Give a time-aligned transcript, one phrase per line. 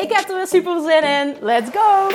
[0.00, 1.36] Ik heb er weer super zin in.
[1.40, 2.08] Let's go!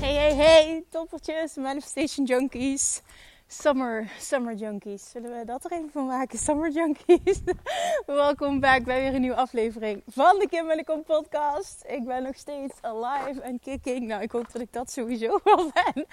[0.00, 3.02] Hey, hey, hey, toppertjes, manifestation junkies.
[3.46, 5.10] Summer, Summer Junkies.
[5.10, 6.38] Zullen we dat er even van maken?
[6.38, 7.40] Summer Junkies.
[8.06, 11.84] Welkom back bij weer een nieuwe aflevering van de Kim en Kom podcast.
[11.86, 14.06] Ik ben nog steeds alive en kicking.
[14.06, 16.06] Nou, ik hoop dat ik dat sowieso wel ben.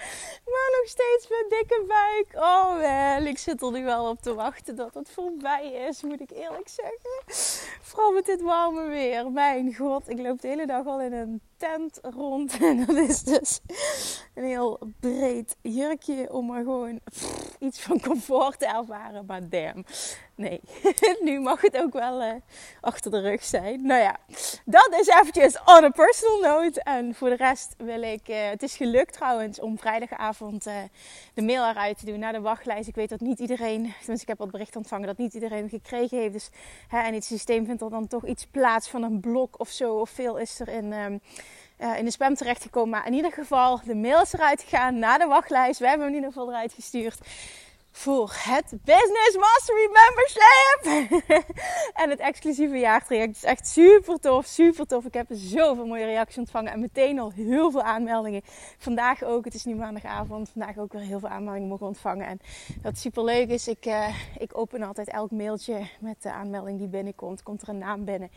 [0.44, 2.44] Maar nog steeds met dikke buik.
[2.44, 6.20] Oh man, ik zit er nu wel op te wachten dat het voorbij is, moet
[6.20, 7.44] ik eerlijk zeggen.
[7.80, 9.30] Vooral met dit warme weer.
[9.30, 11.40] Mijn god, ik loop de hele dag al in een
[12.02, 12.58] rond.
[12.60, 13.60] En dat is dus
[14.34, 17.00] een heel breed jurkje om maar gewoon
[17.58, 19.26] iets van comfort te ervaren.
[19.26, 19.84] Maar damn,
[20.42, 20.60] nee.
[21.28, 22.32] nu mag het ook wel uh,
[22.80, 23.86] achter de rug zijn.
[23.86, 24.16] Nou ja,
[24.64, 26.82] dat is eventjes on a personal note.
[26.82, 28.28] En voor de rest wil ik...
[28.28, 30.74] Uh, het is gelukt trouwens om vrijdagavond uh,
[31.34, 32.88] de mail eruit te doen naar de wachtlijst.
[32.88, 33.82] Ik weet dat niet iedereen...
[33.82, 36.32] Tenminste, ik heb wat bericht ontvangen dat niet iedereen gekregen heeft.
[36.32, 36.50] Dus,
[36.88, 39.94] hè, en het systeem vindt er dan toch iets plaats van een blok of zo.
[39.94, 40.92] Of veel is er in...
[40.92, 42.90] Uh, in de spam terechtgekomen.
[42.90, 45.78] Maar in ieder geval, de mail is eruit gegaan naar de wachtlijst.
[45.78, 47.18] We hebben hem in ieder geval eruit gestuurd
[47.92, 51.14] voor het Business Mastery Membership.
[52.02, 55.04] en het exclusieve jaartraject is echt super tof, super tof.
[55.04, 58.42] Ik heb zoveel mooie reacties ontvangen en meteen al heel veel aanmeldingen.
[58.78, 62.26] Vandaag ook, het is nu maandagavond, vandaag ook weer heel veel aanmeldingen mogen ontvangen.
[62.26, 62.40] En
[62.82, 66.88] wat super leuk is, ik, uh, ik open altijd elk mailtje met de aanmelding die
[66.88, 67.42] binnenkomt.
[67.42, 68.30] Komt er een naam binnen,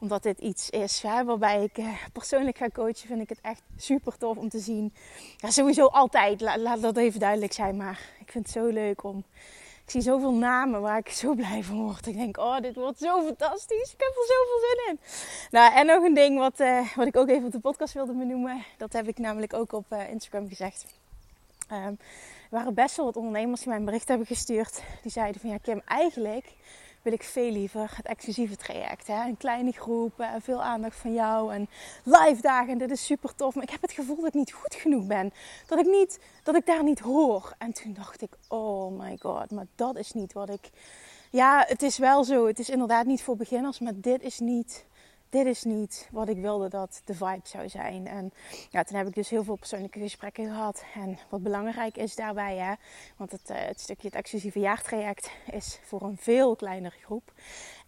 [0.00, 3.08] omdat dit iets is waarbij ik uh, persoonlijk ga coachen.
[3.08, 4.94] Vind ik het echt super tof om te zien.
[5.36, 8.00] Ja, sowieso altijd, La, laat dat even duidelijk zijn, maar
[8.32, 9.24] vind het zo leuk om.
[9.84, 12.06] Ik zie zoveel namen waar ik zo blij van word.
[12.06, 13.92] Ik denk, oh, dit wordt zo fantastisch.
[13.92, 14.98] Ik heb er zoveel zin in.
[15.50, 18.12] Nou, en nog een ding wat, uh, wat ik ook even op de podcast wilde
[18.12, 18.64] benoemen.
[18.78, 20.86] Dat heb ik namelijk ook op uh, Instagram gezegd.
[21.72, 21.98] Um,
[22.50, 24.82] er waren best wel wat ondernemers die mij een bericht hebben gestuurd.
[25.02, 26.46] Die zeiden van, ja Kim, eigenlijk
[27.02, 29.06] wil ik veel liever het exclusieve traject.
[29.06, 29.24] Hè?
[29.24, 31.68] Een kleine groep, en veel aandacht van jou en
[32.04, 32.78] live dagen.
[32.78, 33.54] Dit is super tof.
[33.54, 35.32] Maar ik heb het gevoel dat ik niet goed genoeg ben.
[35.66, 37.54] Dat ik, niet, dat ik daar niet hoor.
[37.58, 40.70] En toen dacht ik, oh my god, maar dat is niet wat ik...
[41.30, 42.46] Ja, het is wel zo.
[42.46, 44.84] Het is inderdaad niet voor beginners, maar dit is niet
[45.32, 48.06] dit is niet wat ik wilde dat de vibe zou zijn.
[48.06, 48.32] En
[48.70, 50.84] ja, toen heb ik dus heel veel persoonlijke gesprekken gehad.
[50.94, 52.72] En wat belangrijk is daarbij, hè,
[53.16, 57.32] want het, uh, het stukje het exclusieve jaartraject is voor een veel kleinere groep.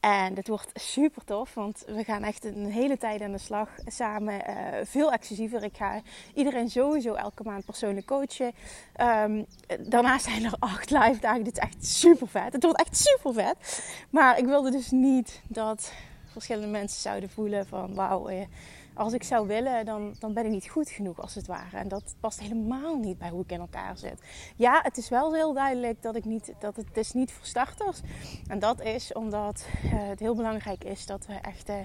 [0.01, 3.69] En dit wordt super tof, want we gaan echt een hele tijd aan de slag
[3.87, 4.51] samen.
[4.51, 5.63] Uh, veel exclusiever.
[5.63, 6.01] Ik ga
[6.35, 8.53] iedereen sowieso elke maand persoonlijk coachen.
[9.01, 9.47] Um,
[9.89, 11.45] daarnaast zijn er acht live dagen.
[11.45, 12.53] Dit is echt super vet.
[12.53, 13.85] Het wordt echt super vet.
[14.11, 15.93] Maar ik wilde dus niet dat
[16.35, 18.47] verschillende mensen zouden voelen van wauw, eh,
[18.95, 21.77] als ik zou willen, dan, dan ben ik niet goed genoeg als het ware.
[21.77, 24.21] En dat past helemaal niet bij hoe ik in elkaar zit.
[24.57, 28.01] Ja, het is wel heel duidelijk dat, ik niet, dat het is niet voor starters.
[28.47, 31.69] En dat is omdat uh, het heel belangrijk is dat we echt...
[31.69, 31.77] Uh,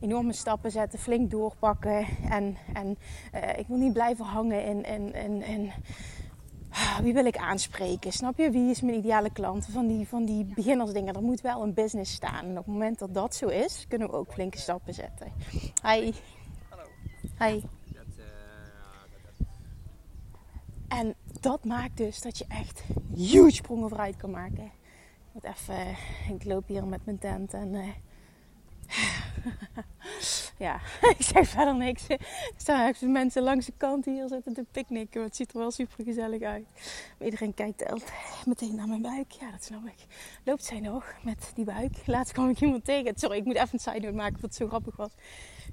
[0.00, 2.06] enorme stappen zetten, flink doorpakken.
[2.30, 2.98] En, en
[3.56, 5.72] ik wil niet blijven hangen in, in, in, in
[7.02, 8.12] wie wil ik aanspreken?
[8.12, 8.50] Snap je?
[8.50, 9.66] Wie is mijn ideale klant?
[9.70, 11.14] Van die, van die beginnersdingen.
[11.14, 12.44] Er moet wel een business staan.
[12.44, 15.32] En op het moment dat dat zo is, kunnen we ook flinke stappen zetten.
[15.82, 16.12] Hi.
[16.68, 16.84] Hallo.
[17.38, 17.62] Hi.
[20.88, 22.82] En dat maakt dus dat je echt
[23.14, 24.70] huge sprongen vooruit kan maken.
[25.34, 25.96] Ik, even,
[26.34, 27.74] ik loop hier met mijn tent en...
[27.74, 27.88] Uh,
[30.58, 30.80] ja,
[31.16, 32.08] ik zeg verder niks.
[32.08, 32.18] Er
[32.56, 35.22] staan echt mensen langs de kant hier zitten te picknicken.
[35.22, 36.66] Het ziet er wel super gezellig uit.
[37.18, 37.84] Maar iedereen kijkt
[38.46, 39.30] meteen naar mijn buik.
[39.30, 40.06] Ja, dat snap ik.
[40.44, 42.06] Loopt zij nog met die buik?
[42.06, 43.12] Laatst kwam ik iemand tegen.
[43.16, 45.10] Sorry, ik moet even een side note maken wat het zo grappig was.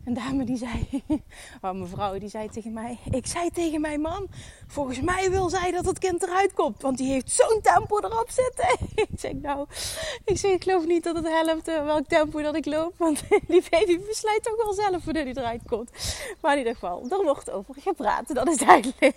[0.05, 1.03] Een dame die zei,
[1.61, 4.27] oh, mevrouw die zei tegen mij, ik zei tegen mijn man,
[4.67, 8.29] volgens mij wil zij dat het kind eruit komt, want die heeft zo'n tempo erop
[8.29, 8.87] zitten.
[9.09, 9.65] ik zeg nou,
[10.25, 13.63] ik zeg ik geloof niet dat het helpt welk tempo dat ik loop, want die
[13.69, 15.91] baby verslijt toch wel wel zelf wanneer die eruit komt.
[16.41, 18.33] Maar in ieder geval, er wordt over gepraat.
[18.35, 19.15] Dat is duidelijk.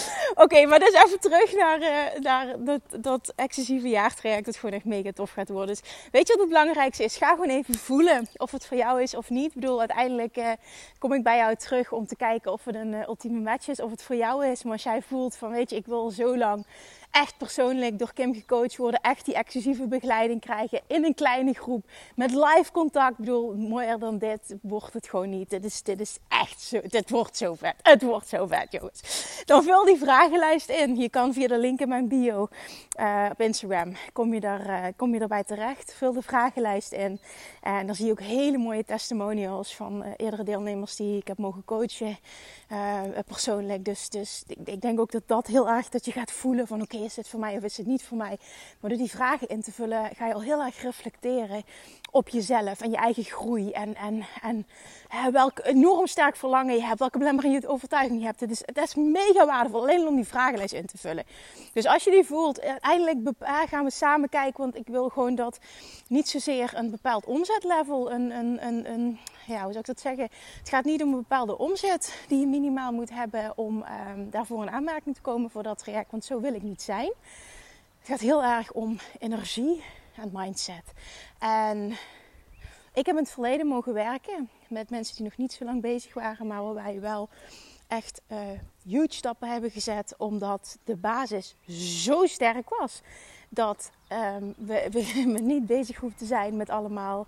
[0.44, 4.44] Oké, maar dus even terug naar, uh, naar dat, dat excessieve jaartraject.
[4.44, 5.74] Dat gewoon echt mega tof gaat worden.
[5.74, 7.16] Dus weet je wat het belangrijkste is?
[7.16, 9.48] Ga gewoon even voelen of het voor jou is of niet.
[9.48, 10.50] Ik bedoel, uiteindelijk uh,
[10.98, 13.80] kom ik bij jou terug om te kijken of het een uh, ultieme match is.
[13.80, 14.62] Of het voor jou is.
[14.62, 16.66] Maar als jij voelt van, weet je, ik wil zo lang
[17.12, 19.00] echt persoonlijk door Kim gecoacht worden.
[19.00, 21.84] Echt die exclusieve begeleiding krijgen in een kleine groep.
[22.14, 23.10] Met live contact.
[23.10, 25.50] Ik bedoel, mooier dan dit wordt het gewoon niet.
[25.50, 26.80] Dit is, dit is echt zo.
[26.86, 27.74] Dit wordt zo vet.
[27.82, 29.00] Het wordt zo vet, jongens.
[29.44, 30.96] Dan vul die vragenlijst in.
[30.96, 32.48] Je kan via de link in mijn bio
[33.00, 33.92] uh, op Instagram.
[34.12, 35.94] Kom je, daar, uh, kom je erbij terecht.
[35.94, 37.20] Vul de vragenlijst in.
[37.62, 41.38] En dan zie je ook hele mooie testimonials van uh, eerdere deelnemers die ik heb
[41.38, 42.18] mogen coachen.
[43.26, 43.84] persoonlijk.
[43.84, 47.01] Dus, dus ik, denk ook dat dat heel erg dat je gaat voelen van oké,
[47.04, 48.38] is dit voor mij of is het niet voor mij?
[48.80, 51.64] Maar door die vragen in te vullen ga je al heel erg reflecteren
[52.10, 53.70] op jezelf en je eigen groei.
[53.70, 54.66] En, en, en
[55.32, 58.40] welk enorm sterk verlangen je hebt, welke belemmering je overtuiging je hebt.
[58.40, 61.24] Het is, het is mega waardevol, alleen om die vragenlijst in te vullen.
[61.72, 63.18] Dus als je die voelt, eindelijk
[63.68, 64.60] gaan we samen kijken.
[64.60, 65.58] Want ik wil gewoon dat
[66.08, 70.28] niet zozeer een bepaald omzetlevel, een, een, een, een ja, hoe zou ik dat zeggen?
[70.58, 73.84] Het gaat niet om een bepaalde omzet die je minimaal moet hebben om
[74.16, 76.10] um, daarvoor in aanmerking te komen voor dat traject.
[76.10, 77.12] Want zo wil ik niet zijn.
[77.98, 79.84] Het gaat heel erg om energie
[80.16, 80.92] en mindset.
[81.38, 81.90] En
[82.94, 86.14] ik heb in het verleden mogen werken met mensen die nog niet zo lang bezig
[86.14, 87.28] waren, maar waarbij wel
[87.86, 88.38] echt uh,
[88.84, 91.56] huge stappen hebben gezet, omdat de basis
[92.04, 93.02] zo sterk was
[93.48, 93.90] dat
[94.36, 97.26] um, we, we, niet bezig hoeven te zijn met allemaal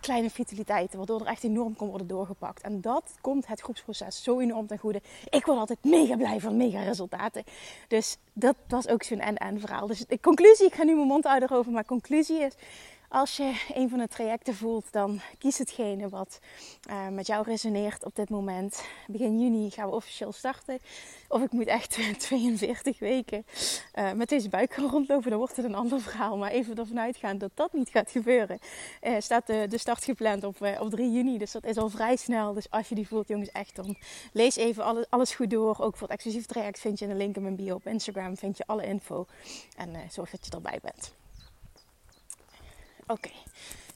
[0.00, 2.62] kleine vitaliteiten, waardoor er echt enorm kon worden doorgepakt.
[2.62, 5.00] En dat komt het groepsproces zo enorm ten goede.
[5.30, 7.44] Ik word altijd mega blij van mega resultaten.
[7.88, 9.86] Dus dat was ook zo'n en-en verhaal.
[9.86, 12.54] Dus de conclusie, ik ga nu mijn mond uit erover, maar conclusie is
[13.08, 16.38] als je een van de trajecten voelt, dan kies hetgene wat
[16.90, 18.84] uh, met jou resoneert op dit moment.
[19.06, 20.78] Begin juni gaan we officieel starten.
[21.28, 23.46] Of ik moet echt 42 weken
[23.94, 26.36] uh, met deze buik rondlopen, dan wordt het een ander verhaal.
[26.36, 28.58] Maar even ervan uitgaan dat dat niet gaat gebeuren.
[29.02, 32.16] Uh, staat de, de, start gepland op, op 3 juni, dus dat is al vrij
[32.16, 32.52] snel.
[32.52, 33.96] Dus als je die voelt, jongens, echt dan
[34.32, 35.78] lees even alles, alles goed door.
[35.78, 38.56] Ook voor het exclusief traject vind je de link in mijn bio op Instagram, vind
[38.56, 39.26] je alle info.
[39.76, 41.25] En zorg dat je erbij bent.
[43.08, 43.30] Oké,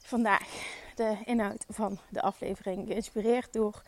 [0.01, 0.47] vandaag
[0.95, 2.87] de inhoud van de aflevering.
[2.87, 3.81] Geïnspireerd door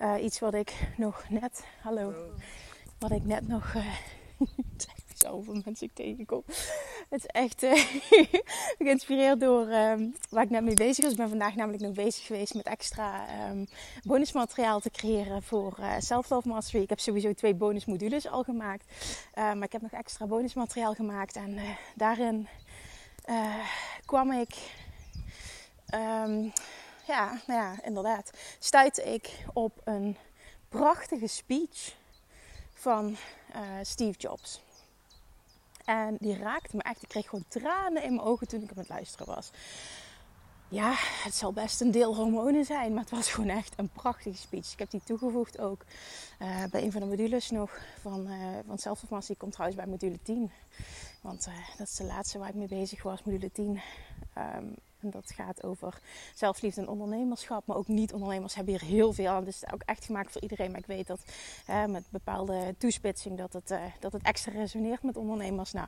[0.00, 1.64] uh, iets wat ik nog net.
[1.80, 2.14] Hallo.
[2.98, 3.74] Wat ik net nog.
[4.38, 4.50] Uh,
[5.14, 6.42] zoveel mensen ik tegenkom.
[7.08, 7.72] Het is echt uh,
[8.78, 11.12] geïnspireerd door um, waar ik net mee bezig was.
[11.12, 13.66] Ik ben vandaag namelijk nog bezig geweest met extra um,
[14.02, 16.82] bonusmateriaal te creëren voor uh, Self-Love Mastery.
[16.82, 18.86] Ik heb sowieso twee bonusmodules al gemaakt.
[18.90, 21.36] Uh, maar ik heb nog extra bonusmateriaal gemaakt.
[21.36, 21.58] En
[21.94, 22.48] daarin
[24.06, 24.54] kwam ik,
[25.94, 26.52] um,
[27.06, 30.16] ja, nou ja, inderdaad, stuitte ik op een
[30.68, 31.94] prachtige speech
[32.72, 33.16] van
[33.56, 34.60] uh, Steve Jobs.
[35.84, 37.02] En die raakte me echt.
[37.02, 39.50] Ik kreeg gewoon tranen in mijn ogen toen ik aan het luisteren was.
[40.68, 44.36] Ja, het zal best een deel hormonen zijn, maar het was gewoon echt een prachtige
[44.36, 44.72] speech.
[44.72, 45.84] Ik heb die toegevoegd ook
[46.42, 48.34] uh, bij een van de modules nog van, uh,
[48.66, 49.28] van zelfvermatie.
[49.28, 50.50] Die komt trouwens bij module 10.
[51.20, 53.66] Want uh, dat is de laatste waar ik mee bezig was, module 10.
[53.66, 53.80] Um,
[54.34, 54.64] ehm,
[55.00, 55.98] en dat gaat over
[56.34, 57.66] zelfliefde en ondernemerschap.
[57.66, 59.44] Maar ook niet-ondernemers hebben hier heel veel aan.
[59.44, 60.70] Dus het is ook echt gemaakt voor iedereen.
[60.70, 61.20] Maar ik weet dat
[61.88, 65.72] met bepaalde toespitsing dat het, dat het extra resoneert met ondernemers.
[65.72, 65.86] Nou,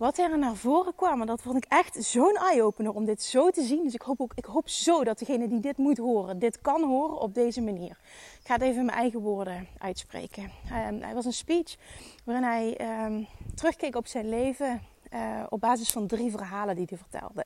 [0.00, 3.62] wat er naar voren kwam, dat vond ik echt zo'n eye-opener om dit zo te
[3.62, 3.84] zien.
[3.84, 6.82] Dus ik hoop, ook, ik hoop zo dat degene die dit moet horen, dit kan
[6.82, 7.98] horen op deze manier.
[8.40, 10.42] Ik ga het even in mijn eigen woorden uitspreken.
[10.42, 11.76] Um, hij was een speech
[12.24, 16.98] waarin hij um, terugkeek op zijn leven uh, op basis van drie verhalen die hij
[16.98, 17.44] vertelde.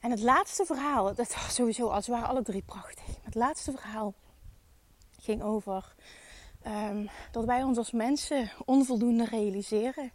[0.00, 3.06] En het laatste verhaal, dat was sowieso, als waren alle drie prachtig.
[3.22, 4.14] Het laatste verhaal
[5.20, 5.94] ging over
[6.66, 10.12] um, dat wij ons als mensen onvoldoende realiseren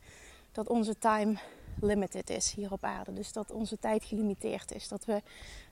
[0.54, 1.38] dat onze time
[1.82, 3.14] limited is hier op aarde.
[3.14, 4.88] Dus dat onze tijd gelimiteerd is.
[4.88, 5.22] Dat we,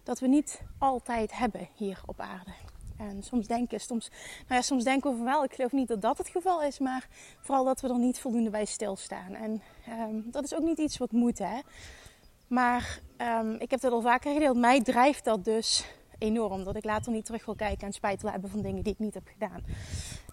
[0.04, 2.52] dat we niet altijd hebben hier op aarde.
[2.98, 4.10] En soms denken, soms,
[4.48, 6.80] nou ja, soms denken we van wel, ik geloof niet dat dat het geval is,
[6.80, 7.08] maar
[7.40, 9.34] vooral dat we er niet voldoende bij stilstaan.
[9.34, 11.60] En um, dat is ook niet iets wat moet, hè.
[12.48, 14.58] Maar um, ik heb dat al vaker gedeeld.
[14.58, 15.86] Mij drijft dat dus
[16.18, 16.64] enorm.
[16.64, 19.00] Dat ik later niet terug wil kijken en spijt wil hebben van dingen die ik
[19.00, 19.64] niet heb gedaan.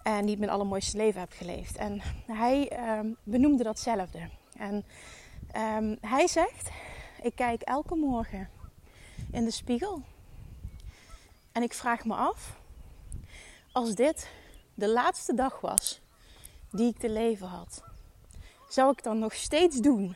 [0.03, 1.77] En niet mijn allermooiste leven heb geleefd.
[1.77, 4.19] En hij um, benoemde datzelfde.
[4.59, 4.85] En
[5.55, 6.69] um, hij zegt:
[7.21, 8.49] Ik kijk elke morgen
[9.31, 10.01] in de spiegel.
[11.51, 12.57] En ik vraag me af:
[13.71, 14.29] als dit
[14.73, 16.01] de laatste dag was
[16.71, 17.83] die ik te leven had,
[18.69, 20.15] zou ik dan nog steeds doen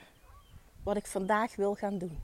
[0.83, 2.19] wat ik vandaag wil gaan doen?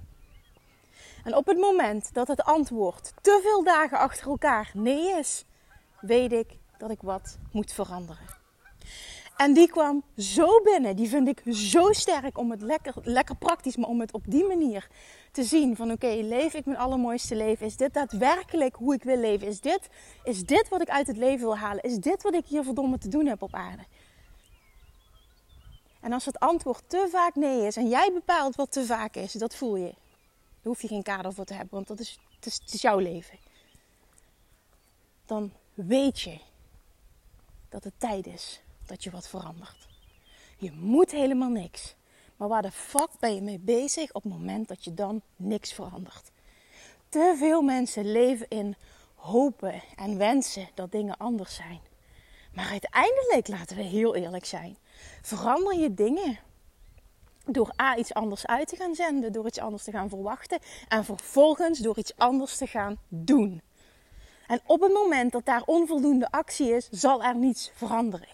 [1.24, 5.46] En op het moment dat het antwoord te veel dagen achter elkaar nee is,
[6.02, 8.39] weet ik dat ik wat moet veranderen.
[9.40, 10.96] En die kwam zo binnen.
[10.96, 14.44] Die vind ik zo sterk om het lekker, lekker praktisch, maar om het op die
[14.44, 14.88] manier
[15.32, 15.76] te zien.
[15.76, 17.66] Van oké, leef ik mijn allermooiste leven?
[17.66, 19.48] Is dit daadwerkelijk hoe ik wil leven?
[19.48, 19.90] Is dit,
[20.24, 21.84] is dit wat ik uit het leven wil halen?
[21.84, 23.84] Is dit wat ik hier verdomme te doen heb op aarde?
[26.02, 29.32] En als het antwoord te vaak nee is en jij bepaalt wat te vaak is,
[29.32, 29.92] dat voel je.
[29.92, 32.98] Daar hoef je geen kader voor te hebben, want dat is, is, het is jouw
[32.98, 33.40] leven.
[35.26, 36.40] Dan weet je
[37.70, 39.88] dat het tijd is dat je wat verandert.
[40.58, 41.96] Je moet helemaal niks.
[42.38, 45.74] Maar waar de fuck ben je mee bezig op het moment dat je dan niks
[45.74, 46.32] verandert?
[47.10, 48.76] Te veel mensen leven in
[49.16, 51.80] hopen en wensen dat dingen anders zijn.
[52.54, 54.78] Maar uiteindelijk, laten we heel eerlijk zijn,
[55.22, 56.40] verander je dingen
[57.46, 61.06] door A iets anders uit te gaan zenden, door iets anders te gaan verwachten en
[61.06, 63.62] vervolgens door iets anders te gaan doen.
[64.48, 68.28] En op het moment dat daar onvoldoende actie is, zal er niets veranderen.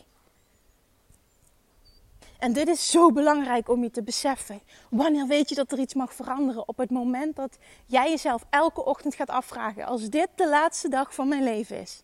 [2.45, 4.61] En dit is zo belangrijk om je te beseffen.
[4.89, 6.67] Wanneer weet je dat er iets mag veranderen?
[6.67, 11.13] Op het moment dat jij jezelf elke ochtend gaat afvragen: als dit de laatste dag
[11.13, 12.01] van mijn leven is,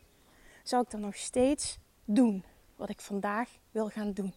[0.63, 2.43] zou ik dan nog steeds doen
[2.75, 4.33] wat ik vandaag wil gaan doen?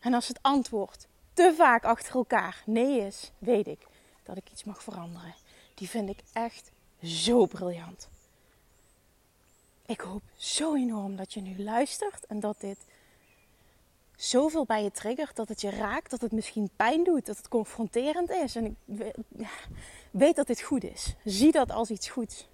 [0.00, 3.86] En als het antwoord te vaak achter elkaar nee is, weet ik
[4.22, 5.34] dat ik iets mag veranderen.
[5.74, 6.70] Die vind ik echt
[7.02, 8.08] zo briljant.
[9.86, 12.78] Ik hoop zo enorm dat je nu luistert en dat dit
[14.16, 17.48] zoveel bij je triggert, dat het je raakt, dat het misschien pijn doet, dat het
[17.48, 18.56] confronterend is.
[18.56, 18.76] En ik
[20.10, 21.14] weet dat dit goed is.
[21.24, 22.48] Zie dat als iets goeds.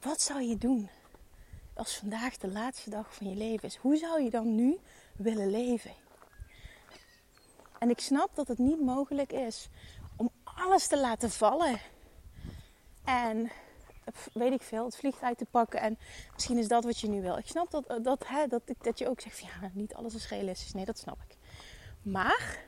[0.00, 0.88] Wat zou je doen
[1.74, 3.76] als vandaag de laatste dag van je leven is?
[3.76, 4.78] Hoe zou je dan nu
[5.16, 5.94] willen leven?
[7.78, 9.68] En ik snap dat het niet mogelijk is
[10.16, 11.80] om alles te laten vallen.
[13.04, 13.50] En
[14.32, 15.80] weet ik veel, het vliegtuig te pakken.
[15.80, 15.98] En
[16.34, 17.36] misschien is dat wat je nu wil.
[17.36, 20.72] Ik snap dat, dat, hè, dat, dat je ook zegt ja, niet alles is realistisch.
[20.72, 21.36] Nee, dat snap ik.
[22.02, 22.58] Maar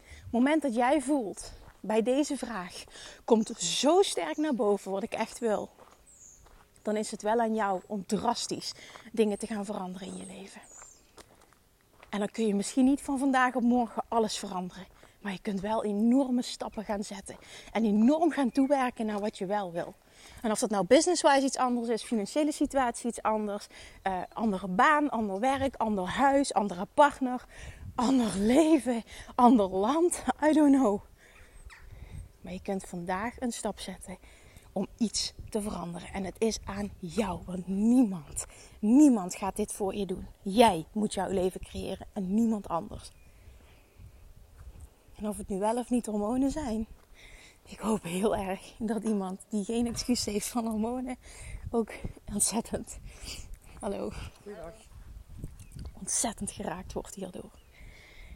[0.00, 2.84] het moment dat jij voelt bij deze vraag
[3.24, 5.70] komt zo sterk naar boven wat ik echt wil.
[6.82, 8.72] Dan is het wel aan jou om drastisch
[9.12, 10.60] dingen te gaan veranderen in je leven.
[12.08, 14.86] En dan kun je misschien niet van vandaag op morgen alles veranderen.
[15.20, 17.36] Maar je kunt wel enorme stappen gaan zetten.
[17.72, 19.94] En enorm gaan toewerken naar wat je wel wil.
[20.42, 23.66] En of dat nou business-wise iets anders is, financiële situatie iets anders,
[24.06, 27.44] uh, andere baan, ander werk, ander huis, andere partner,
[27.94, 29.02] ander leven,
[29.34, 31.00] ander land, I don't know.
[32.40, 34.18] Maar je kunt vandaag een stap zetten
[34.72, 36.12] om iets te veranderen.
[36.12, 38.46] En het is aan jou, want niemand,
[38.78, 40.26] niemand gaat dit voor je doen.
[40.42, 43.10] Jij moet jouw leven creëren en niemand anders.
[45.16, 46.86] En of het nu wel of niet hormonen zijn,
[47.68, 51.16] ik hoop heel erg dat iemand die geen excuus heeft van hormonen
[51.70, 51.92] ook
[52.32, 52.98] ontzettend,
[53.80, 54.10] hallo,
[54.42, 54.74] Goedendag.
[55.92, 57.50] ontzettend geraakt wordt hierdoor.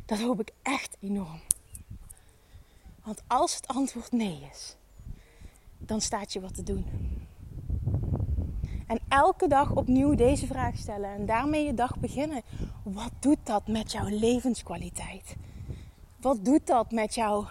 [0.07, 1.41] Dat hoop ik echt enorm.
[3.05, 4.77] Want als het antwoord nee is,
[5.79, 6.87] dan staat je wat te doen.
[8.87, 12.43] En elke dag opnieuw deze vraag stellen en daarmee je dag beginnen.
[12.83, 15.37] Wat doet dat met jouw levenskwaliteit?
[16.21, 17.47] Wat doet dat met jouw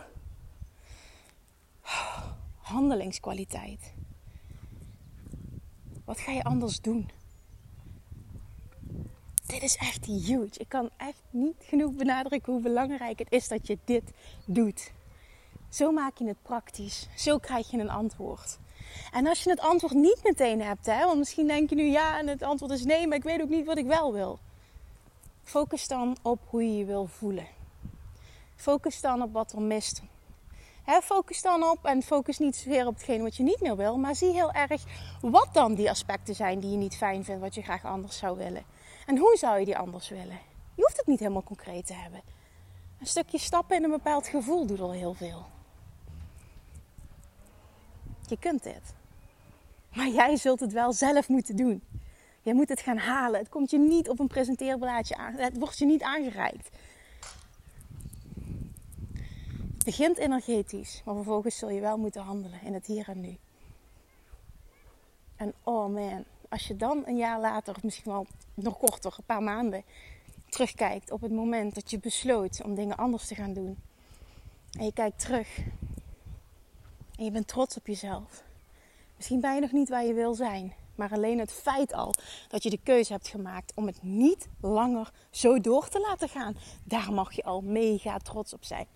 [2.71, 3.93] handelingskwaliteit?
[6.05, 7.09] Wat ga je anders doen?
[9.45, 10.49] Dit is echt huge.
[10.57, 14.03] Ik kan echt niet genoeg benadrukken hoe belangrijk het is dat je dit
[14.45, 14.91] doet.
[15.69, 17.07] Zo maak je het praktisch.
[17.15, 18.59] Zo krijg je een antwoord.
[19.11, 22.19] En als je het antwoord niet meteen hebt, hè, want misschien denk je nu ja
[22.19, 24.39] en het antwoord is nee, maar ik weet ook niet wat ik wel wil.
[25.43, 27.47] Focus dan op hoe je je wil voelen.
[28.55, 30.01] Focus dan op wat er mist
[30.85, 34.15] focus dan op en focus niet zozeer op hetgeen wat je niet meer wil, maar
[34.15, 34.83] zie heel erg
[35.21, 38.37] wat dan die aspecten zijn die je niet fijn vindt, wat je graag anders zou
[38.37, 38.63] willen.
[39.05, 40.39] En hoe zou je die anders willen?
[40.75, 42.21] Je hoeft het niet helemaal concreet te hebben.
[42.99, 45.45] Een stukje stappen in een bepaald gevoel doet al heel veel.
[48.27, 48.93] Je kunt dit.
[49.93, 51.83] Maar jij zult het wel zelf moeten doen.
[52.41, 53.39] Je moet het gaan halen.
[53.39, 55.33] Het komt je niet op een presenteerblaadje aan.
[55.33, 56.69] Het wordt je niet aangereikt.
[59.81, 63.37] Het begint energetisch, maar vervolgens zul je wel moeten handelen in het hier en nu.
[65.35, 69.23] En oh man, als je dan een jaar later, of misschien wel nog korter, een
[69.25, 69.83] paar maanden,
[70.49, 73.77] terugkijkt op het moment dat je besloot om dingen anders te gaan doen.
[74.71, 75.57] En je kijkt terug.
[77.17, 78.43] En je bent trots op jezelf.
[79.15, 80.73] Misschien ben je nog niet waar je wil zijn.
[80.95, 82.13] Maar alleen het feit al
[82.47, 86.57] dat je de keuze hebt gemaakt om het niet langer zo door te laten gaan.
[86.83, 88.87] Daar mag je al mega trots op zijn.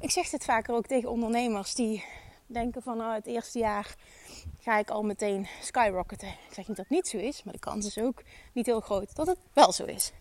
[0.00, 2.04] Ik zeg dit vaker ook tegen ondernemers die
[2.46, 3.94] denken van nou, het eerste jaar
[4.58, 6.28] ga ik al meteen skyrocketen.
[6.28, 8.80] Ik zeg niet dat het niet zo is, maar de kans is ook niet heel
[8.80, 10.12] groot dat het wel zo is.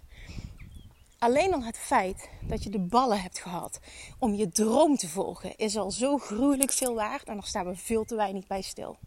[1.19, 3.79] Alleen al het feit dat je de ballen hebt gehad
[4.19, 7.75] om je droom te volgen, is al zo gruwelijk veel waard en daar staan we
[7.75, 8.97] veel te weinig bij stil.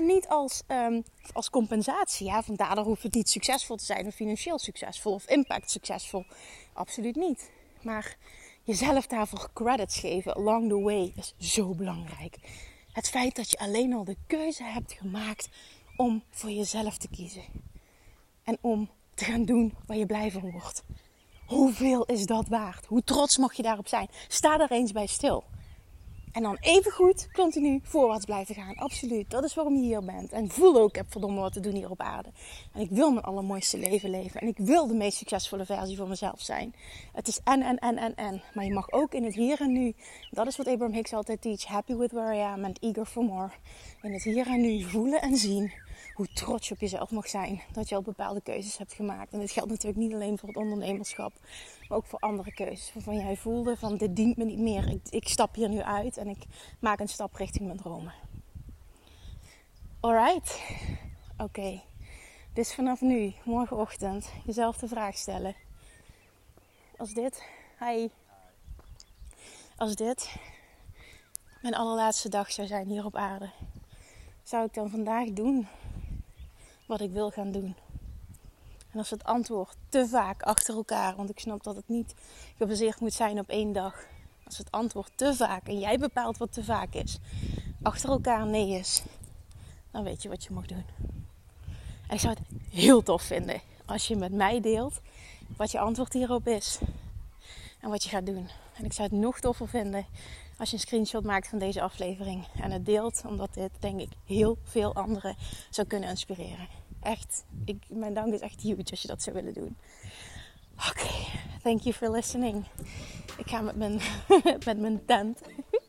[0.00, 2.26] niet als, um, als compensatie.
[2.26, 6.24] Ja, van daardoor hoeft het niet succesvol te zijn of financieel succesvol of impact succesvol.
[6.72, 7.50] Absoluut niet.
[7.82, 8.16] Maar
[8.64, 12.38] jezelf daarvoor credits geven along the way is zo belangrijk.
[12.92, 15.48] Het feit dat je alleen al de keuze hebt gemaakt
[15.96, 17.44] om voor jezelf te kiezen.
[18.42, 20.82] En om te gaan doen waar je blij van wordt.
[21.46, 22.86] Hoeveel is dat waard?
[22.86, 24.08] Hoe trots mag je daarop zijn?
[24.28, 25.44] Sta daar eens bij stil.
[26.32, 28.74] En dan even goed continu voorwaarts blijven gaan.
[28.74, 29.30] Absoluut.
[29.30, 30.32] Dat is waarom je hier bent.
[30.32, 32.28] En voel ook, ik heb verdomme wat te doen hier op aarde.
[32.72, 34.40] En ik wil mijn allermooiste leven leven.
[34.40, 36.74] En ik wil de meest succesvolle versie van mezelf zijn.
[37.12, 38.42] Het is en, en, en, en, en.
[38.54, 39.94] Maar je mag ook in het hier en nu.
[40.30, 41.64] Dat is wat Abraham Hicks altijd teach.
[41.64, 43.50] Happy with where I am and eager for more.
[44.02, 45.72] In het hier en nu voelen en zien
[46.22, 47.62] hoe trots je op jezelf mag zijn.
[47.72, 49.32] Dat je al bepaalde keuzes hebt gemaakt.
[49.32, 51.32] En dit geldt natuurlijk niet alleen voor het ondernemerschap,
[51.88, 52.92] maar ook voor andere keuzes.
[52.94, 54.88] Waarvan jij voelde van dit dient me niet meer.
[54.90, 56.44] Ik, ik stap hier nu uit en ik
[56.80, 58.12] maak een stap richting mijn dromen.
[60.00, 60.60] Alright.
[61.36, 61.82] Oké.
[62.52, 65.54] Dus vanaf nu, morgenochtend, jezelf de vraag stellen.
[66.96, 67.42] Als dit,
[67.78, 68.08] hi.
[69.76, 70.36] Als dit
[71.62, 73.50] mijn allerlaatste dag zou zijn hier op aarde,
[74.42, 75.68] zou ik dan vandaag doen
[76.92, 77.74] wat ik wil gaan doen.
[78.90, 82.14] En als het antwoord te vaak achter elkaar, want ik snap dat het niet
[82.56, 84.04] gebaseerd moet zijn op één dag.
[84.44, 87.18] Als het antwoord te vaak en jij bepaalt wat te vaak is,
[87.82, 89.02] achter elkaar nee is,
[89.90, 90.84] dan weet je wat je mag doen.
[92.08, 95.00] En ik zou het heel tof vinden als je met mij deelt
[95.56, 96.78] wat je antwoord hierop is
[97.80, 98.48] en wat je gaat doen.
[98.76, 100.06] En ik zou het nog toffer vinden
[100.58, 104.10] als je een screenshot maakt van deze aflevering en het deelt, omdat dit denk ik
[104.26, 105.36] heel veel anderen
[105.70, 106.81] zou kunnen inspireren.
[107.02, 109.76] Echt, ik, mijn dank is echt huge als je dat zou willen doen.
[110.88, 111.10] Oké,
[111.62, 112.64] thank you for listening.
[113.36, 114.00] Ik ga met mijn,
[114.66, 115.40] met mijn tent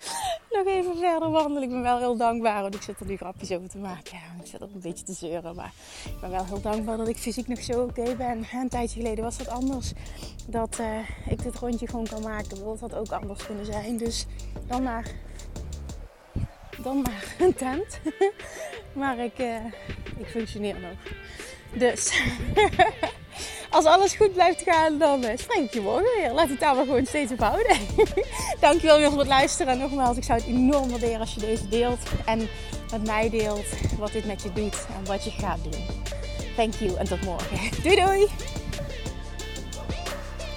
[0.55, 1.63] nog even verder wandelen.
[1.63, 4.17] Ik ben wel heel dankbaar, want ik zit er nu grapjes over te maken.
[4.41, 5.71] Ik zit er een beetje te zeuren, maar
[6.05, 8.45] ik ben wel heel dankbaar dat ik fysiek nog zo oké ben.
[8.53, 9.91] een tijdje geleden was dat anders.
[10.47, 12.63] Dat uh, ik dit rondje gewoon kan maken.
[12.63, 13.97] Dat had ook anders kunnen zijn.
[13.97, 14.25] Dus
[14.67, 15.11] dan maar,
[16.83, 17.99] dan maar een tent.
[18.93, 19.55] maar ik, uh,
[20.17, 21.13] ik functioneer nog.
[21.73, 22.21] Dus
[23.69, 26.31] als alles goed blijft gaan, dan uh, spreek ik je morgen weer.
[26.31, 27.77] Laat het daar maar gewoon steeds op houden.
[28.59, 29.73] Dankjewel weer voor het luisteren.
[29.73, 31.99] En nogmaals, ik zou het enorm waarderen als je deze deelt.
[32.25, 32.47] En
[32.91, 33.65] met mij deelt
[33.97, 35.85] wat dit met je doet en wat je gaat doen.
[36.55, 37.57] Thank you en tot morgen.
[37.83, 38.52] Doei doei!